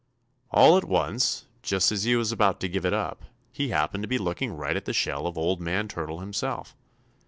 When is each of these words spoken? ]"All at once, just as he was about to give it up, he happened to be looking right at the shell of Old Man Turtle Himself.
]"All 0.49 0.77
at 0.77 0.83
once, 0.83 1.45
just 1.61 1.91
as 1.91 2.05
he 2.05 2.15
was 2.15 2.31
about 2.31 2.59
to 2.61 2.67
give 2.67 2.87
it 2.87 2.91
up, 2.93 3.23
he 3.51 3.67
happened 3.69 4.01
to 4.01 4.07
be 4.07 4.17
looking 4.17 4.51
right 4.57 4.75
at 4.75 4.85
the 4.85 4.93
shell 4.93 5.27
of 5.27 5.37
Old 5.37 5.61
Man 5.61 5.87
Turtle 5.87 6.21
Himself. 6.21 6.75